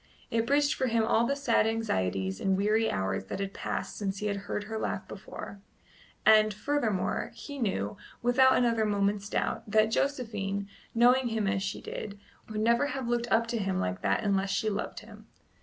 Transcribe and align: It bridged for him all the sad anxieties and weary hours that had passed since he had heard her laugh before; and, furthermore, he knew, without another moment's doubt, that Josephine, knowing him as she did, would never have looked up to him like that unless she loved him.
It 0.31 0.47
bridged 0.47 0.73
for 0.73 0.87
him 0.87 1.03
all 1.03 1.27
the 1.27 1.35
sad 1.35 1.67
anxieties 1.67 2.41
and 2.41 2.57
weary 2.57 2.89
hours 2.89 3.25
that 3.25 3.39
had 3.39 3.53
passed 3.53 3.97
since 3.97 4.17
he 4.17 4.25
had 4.25 4.35
heard 4.47 4.63
her 4.63 4.79
laugh 4.79 5.07
before; 5.07 5.61
and, 6.25 6.51
furthermore, 6.55 7.29
he 7.35 7.59
knew, 7.59 7.97
without 8.23 8.57
another 8.57 8.83
moment's 8.83 9.29
doubt, 9.29 9.61
that 9.69 9.91
Josephine, 9.91 10.67
knowing 10.95 11.27
him 11.27 11.45
as 11.47 11.61
she 11.61 11.81
did, 11.81 12.19
would 12.49 12.61
never 12.61 12.87
have 12.87 13.07
looked 13.09 13.31
up 13.31 13.45
to 13.49 13.59
him 13.59 13.79
like 13.79 14.01
that 14.01 14.23
unless 14.23 14.49
she 14.49 14.71
loved 14.71 15.01
him. 15.01 15.27